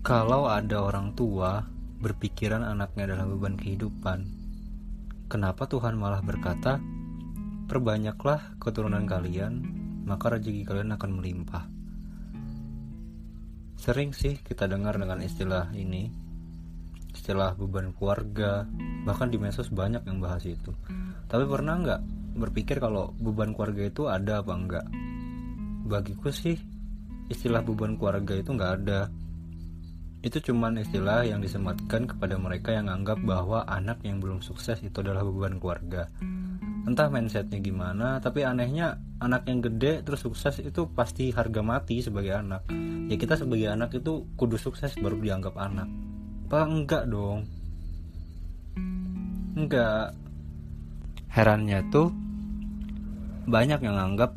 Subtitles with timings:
[0.00, 1.60] Kalau ada orang tua
[2.00, 4.24] berpikiran anaknya adalah beban kehidupan,
[5.28, 6.80] kenapa Tuhan malah berkata,
[7.68, 9.60] "Perbanyaklah keturunan kalian,
[10.08, 11.68] maka rezeki kalian akan melimpah."
[13.76, 16.08] Sering sih kita dengar dengan istilah ini,
[17.12, 18.64] istilah beban keluarga,
[19.04, 20.72] bahkan di medsos banyak yang bahas itu.
[21.28, 22.00] Tapi pernah nggak
[22.40, 24.86] berpikir kalau beban keluarga itu ada apa enggak?
[25.84, 26.56] Bagiku sih,
[27.28, 29.12] istilah beban keluarga itu nggak ada
[30.20, 35.00] itu cuman istilah yang disematkan kepada mereka yang anggap bahwa anak yang belum sukses itu
[35.00, 36.12] adalah beban keluarga.
[36.84, 42.36] Entah mindsetnya gimana tapi anehnya anak yang gede terus sukses itu pasti harga mati sebagai
[42.36, 42.68] anak.
[43.08, 45.88] Ya kita sebagai anak itu kudu sukses baru dianggap anak.
[46.52, 47.48] Apa enggak dong?
[49.56, 50.12] Enggak.
[51.32, 52.12] Herannya tuh
[53.48, 54.36] banyak yang anggap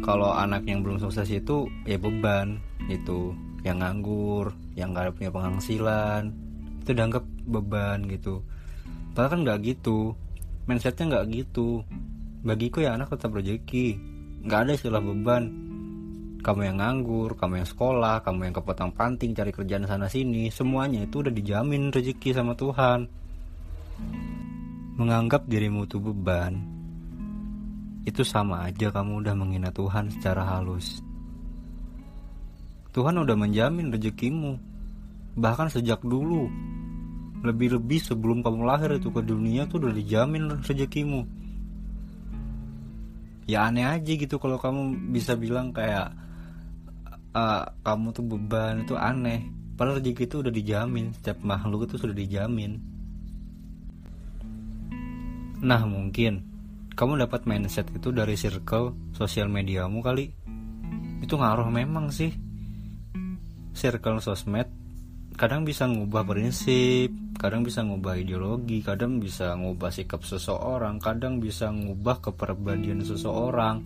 [0.00, 6.34] kalau anak yang belum sukses itu ya beban itu yang nganggur yang gak punya penghasilan
[6.82, 8.42] itu dianggap beban gitu.
[9.14, 10.18] Padahal kan nggak gitu.
[10.66, 11.86] Mindsetnya nggak gitu.
[12.42, 13.94] Bagiku ya anak tetap rezeki.
[14.42, 15.44] Nggak ada istilah beban.
[16.42, 21.06] Kamu yang nganggur kamu yang sekolah kamu yang kepotong panting cari kerjaan sana sini semuanya
[21.06, 23.06] itu udah dijamin rezeki sama Tuhan.
[24.98, 26.72] Menganggap dirimu itu beban
[28.02, 30.98] itu sama aja kamu udah menghina Tuhan secara halus
[32.92, 34.60] Tuhan udah menjamin rezekimu.
[35.40, 36.48] Bahkan sejak dulu.
[37.42, 41.24] Lebih-lebih sebelum kamu lahir itu ke dunia tuh udah dijamin rezekimu.
[43.48, 46.14] Ya aneh aja gitu kalau kamu bisa bilang kayak
[47.34, 49.48] uh, kamu tuh beban itu aneh.
[49.72, 52.78] Padahal rezeki itu udah dijamin, setiap makhluk itu sudah dijamin.
[55.64, 56.44] Nah mungkin
[56.92, 60.28] kamu dapat mindset itu dari circle sosial mediamu kali.
[61.24, 62.30] Itu ngaruh memang sih
[63.82, 64.70] circle sosmed
[65.34, 67.10] kadang bisa ngubah prinsip,
[67.40, 73.82] kadang bisa ngubah ideologi, kadang bisa ngubah sikap seseorang, kadang bisa ngubah kepribadian seseorang,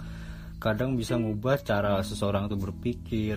[0.58, 3.36] kadang bisa ngubah cara seseorang itu berpikir,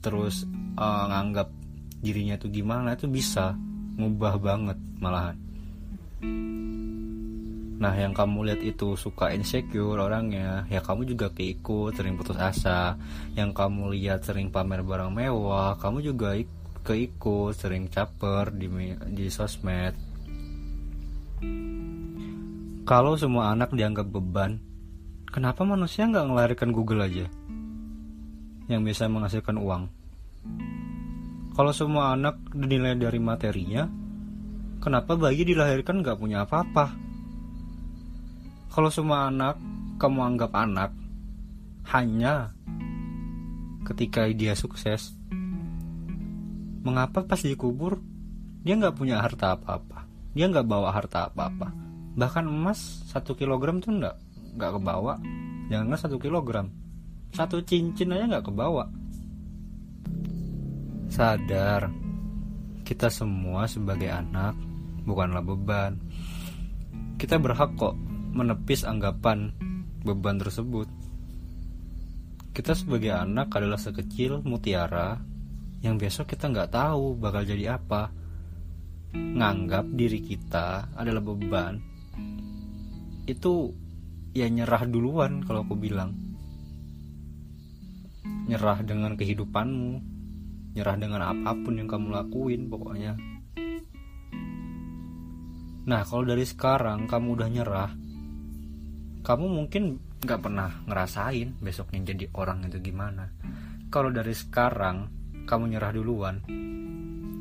[0.00, 0.48] terus
[0.80, 1.52] uh, nganggap
[2.02, 3.54] dirinya itu gimana itu bisa
[4.00, 5.36] ngubah banget malahan.
[7.82, 12.94] Nah yang kamu lihat itu suka insecure orangnya Ya kamu juga keikut sering putus asa.
[13.34, 16.38] Yang kamu lihat sering pamer barang mewah Kamu juga
[16.86, 18.70] keikut sering caper di,
[19.10, 19.98] di sosmed.
[22.86, 24.62] Kalau semua anak dianggap beban
[25.26, 27.26] Kenapa manusia nggak ngelarikan Google aja?
[28.70, 29.90] Yang bisa menghasilkan uang.
[31.58, 33.90] Kalau semua anak dinilai dari materinya
[34.78, 37.11] Kenapa bayi dilahirkan nggak punya apa-apa
[38.72, 39.60] kalau semua anak
[40.00, 40.96] kamu anggap anak
[41.92, 42.56] hanya
[43.84, 45.12] ketika dia sukses,
[46.80, 48.00] mengapa pas dikubur
[48.64, 50.08] dia nggak punya harta apa-apa?
[50.32, 51.68] Dia nggak bawa harta apa-apa.
[52.16, 54.16] Bahkan emas satu kilogram tuh nggak
[54.56, 55.20] nggak kebawa.
[55.68, 56.72] Jangan satu kilogram,
[57.36, 58.88] satu cincin aja nggak kebawa.
[61.12, 61.92] Sadar,
[62.88, 64.56] kita semua sebagai anak
[65.04, 66.00] bukanlah beban.
[67.20, 69.52] Kita berhak kok menepis anggapan
[70.02, 70.88] beban tersebut.
[72.52, 75.20] Kita sebagai anak adalah sekecil mutiara
[75.84, 78.12] yang besok kita nggak tahu bakal jadi apa.
[79.12, 81.92] Nganggap diri kita adalah beban
[83.22, 83.70] itu
[84.34, 86.16] ya nyerah duluan kalau aku bilang.
[88.42, 89.92] Nyerah dengan kehidupanmu,
[90.74, 93.14] nyerah dengan apa pun yang kamu lakuin pokoknya.
[95.82, 97.90] Nah kalau dari sekarang kamu udah nyerah
[99.22, 103.30] kamu mungkin nggak pernah ngerasain besoknya jadi orang itu gimana.
[103.90, 105.10] Kalau dari sekarang
[105.46, 106.36] kamu nyerah duluan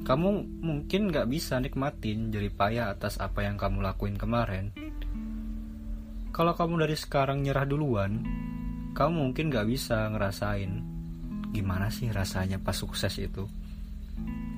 [0.01, 0.29] kamu
[0.65, 4.73] mungkin nggak bisa nikmatin jadi payah atas apa yang kamu lakuin kemarin.
[6.33, 8.25] Kalau kamu dari sekarang nyerah duluan
[8.97, 10.71] kamu mungkin nggak bisa ngerasain
[11.53, 13.45] gimana sih rasanya pas sukses itu.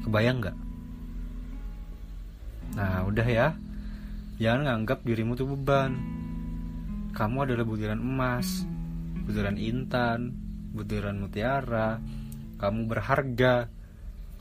[0.08, 0.58] Kebayang nggak?
[2.80, 3.48] Nah udah ya.
[4.40, 6.23] Jangan nganggap dirimu tuh beban
[7.14, 8.66] kamu adalah butiran emas,
[9.30, 10.34] butiran intan,
[10.74, 12.02] butiran mutiara.
[12.58, 13.70] Kamu berharga.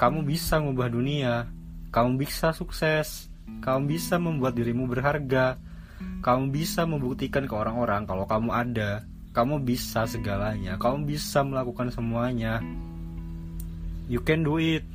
[0.00, 1.34] Kamu bisa mengubah dunia.
[1.92, 3.28] Kamu bisa sukses.
[3.60, 5.60] Kamu bisa membuat dirimu berharga.
[6.24, 9.04] Kamu bisa membuktikan ke orang-orang kalau kamu ada.
[9.36, 10.80] Kamu bisa segalanya.
[10.80, 12.64] Kamu bisa melakukan semuanya.
[14.08, 14.88] You can do it.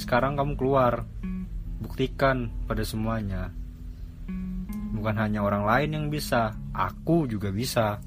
[0.00, 1.04] Sekarang kamu keluar.
[1.84, 3.52] Buktikan pada semuanya
[4.98, 8.02] Bukan hanya orang lain yang bisa, aku juga bisa.